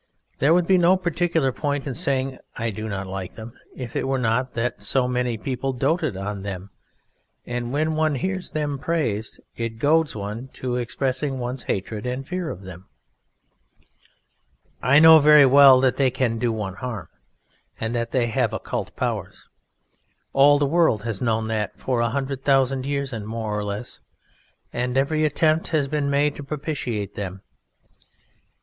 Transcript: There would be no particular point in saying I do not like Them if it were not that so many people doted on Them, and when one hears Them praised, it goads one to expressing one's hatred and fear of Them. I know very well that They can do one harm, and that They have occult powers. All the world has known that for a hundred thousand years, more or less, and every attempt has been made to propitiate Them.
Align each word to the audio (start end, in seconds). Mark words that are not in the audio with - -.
There 0.39 0.51
would 0.51 0.65
be 0.65 0.79
no 0.79 0.97
particular 0.97 1.51
point 1.51 1.85
in 1.85 1.93
saying 1.93 2.39
I 2.57 2.71
do 2.71 2.89
not 2.89 3.05
like 3.05 3.35
Them 3.35 3.53
if 3.75 3.95
it 3.95 4.07
were 4.07 4.17
not 4.17 4.55
that 4.55 4.81
so 4.81 5.07
many 5.07 5.37
people 5.37 5.73
doted 5.73 6.17
on 6.17 6.41
Them, 6.41 6.71
and 7.45 7.71
when 7.71 7.93
one 7.93 8.15
hears 8.15 8.49
Them 8.49 8.79
praised, 8.79 9.39
it 9.55 9.77
goads 9.77 10.15
one 10.15 10.47
to 10.53 10.75
expressing 10.75 11.37
one's 11.37 11.61
hatred 11.69 12.07
and 12.07 12.27
fear 12.27 12.49
of 12.49 12.63
Them. 12.63 12.87
I 14.81 14.97
know 14.97 15.19
very 15.19 15.45
well 15.45 15.79
that 15.81 15.97
They 15.97 16.09
can 16.09 16.39
do 16.39 16.51
one 16.51 16.77
harm, 16.77 17.07
and 17.79 17.93
that 17.93 18.09
They 18.09 18.25
have 18.25 18.53
occult 18.53 18.95
powers. 18.95 19.47
All 20.33 20.57
the 20.57 20.65
world 20.65 21.03
has 21.03 21.21
known 21.21 21.47
that 21.49 21.77
for 21.79 21.99
a 22.01 22.09
hundred 22.09 22.43
thousand 22.43 22.87
years, 22.87 23.13
more 23.13 23.55
or 23.55 23.63
less, 23.63 23.99
and 24.73 24.97
every 24.97 25.25
attempt 25.25 25.67
has 25.67 25.87
been 25.87 26.09
made 26.09 26.35
to 26.37 26.43
propitiate 26.43 27.13
Them. 27.13 27.43